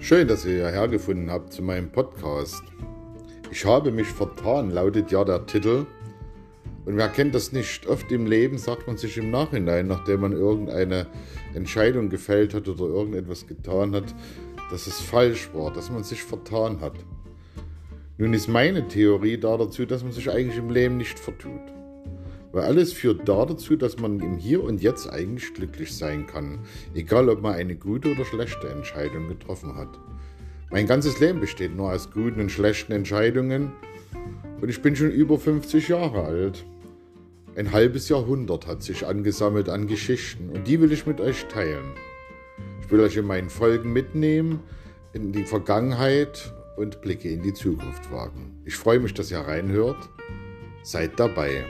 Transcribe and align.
Schön, 0.00 0.28
dass 0.28 0.44
ihr 0.44 0.52
hierher 0.52 0.86
gefunden 0.86 1.28
habt 1.28 1.52
zu 1.52 1.60
meinem 1.60 1.90
Podcast. 1.90 2.62
Ich 3.50 3.66
habe 3.66 3.90
mich 3.90 4.06
vertan, 4.06 4.70
lautet 4.70 5.10
ja 5.10 5.24
der 5.24 5.44
Titel. 5.44 5.86
Und 6.86 6.96
wer 6.96 7.08
kennt 7.08 7.34
das 7.34 7.50
nicht? 7.52 7.86
Oft 7.88 8.10
im 8.12 8.24
Leben 8.24 8.58
sagt 8.58 8.86
man 8.86 8.96
sich 8.96 9.18
im 9.18 9.32
Nachhinein, 9.32 9.88
nachdem 9.88 10.20
man 10.20 10.32
irgendeine 10.32 11.08
Entscheidung 11.52 12.10
gefällt 12.10 12.54
hat 12.54 12.68
oder 12.68 12.84
irgendetwas 12.84 13.46
getan 13.48 13.94
hat, 13.94 14.14
dass 14.70 14.86
es 14.86 15.00
falsch 15.00 15.50
war, 15.52 15.72
dass 15.72 15.90
man 15.90 16.04
sich 16.04 16.22
vertan 16.22 16.80
hat. 16.80 16.94
Nun 18.18 18.32
ist 18.32 18.48
meine 18.48 18.86
Theorie 18.86 19.36
da 19.36 19.56
dazu, 19.56 19.84
dass 19.84 20.04
man 20.04 20.12
sich 20.12 20.30
eigentlich 20.30 20.58
im 20.58 20.70
Leben 20.70 20.96
nicht 20.96 21.18
vertut. 21.18 21.60
Weil 22.52 22.64
alles 22.64 22.92
führt 22.92 23.28
da 23.28 23.44
dazu, 23.44 23.76
dass 23.76 23.98
man 23.98 24.20
im 24.20 24.36
Hier 24.36 24.62
und 24.62 24.82
Jetzt 24.82 25.08
eigentlich 25.08 25.52
glücklich 25.54 25.94
sein 25.94 26.26
kann. 26.26 26.60
Egal, 26.94 27.28
ob 27.28 27.42
man 27.42 27.54
eine 27.54 27.76
gute 27.76 28.12
oder 28.12 28.24
schlechte 28.24 28.68
Entscheidung 28.68 29.28
getroffen 29.28 29.76
hat. 29.76 29.98
Mein 30.70 30.86
ganzes 30.86 31.20
Leben 31.20 31.40
besteht 31.40 31.76
nur 31.76 31.92
aus 31.92 32.10
guten 32.10 32.40
und 32.40 32.50
schlechten 32.50 32.92
Entscheidungen. 32.92 33.72
Und 34.60 34.68
ich 34.68 34.82
bin 34.82 34.96
schon 34.96 35.10
über 35.10 35.38
50 35.38 35.88
Jahre 35.88 36.24
alt. 36.24 36.64
Ein 37.56 37.72
halbes 37.72 38.08
Jahrhundert 38.08 38.66
hat 38.66 38.82
sich 38.82 39.06
angesammelt 39.06 39.68
an 39.68 39.86
Geschichten 39.86 40.50
und 40.50 40.68
die 40.68 40.80
will 40.80 40.92
ich 40.92 41.06
mit 41.06 41.20
euch 41.20 41.46
teilen. 41.46 41.92
Ich 42.80 42.90
will 42.90 43.00
euch 43.00 43.16
in 43.16 43.26
meinen 43.26 43.50
Folgen 43.50 43.92
mitnehmen 43.92 44.60
in 45.12 45.32
die 45.32 45.44
Vergangenheit 45.44 46.52
und 46.76 47.00
Blicke 47.00 47.28
in 47.28 47.42
die 47.42 47.54
Zukunft 47.54 48.12
wagen. 48.12 48.60
Ich 48.64 48.76
freue 48.76 49.00
mich, 49.00 49.14
dass 49.14 49.30
ihr 49.30 49.40
reinhört. 49.40 50.08
Seid 50.82 51.18
dabei. 51.18 51.64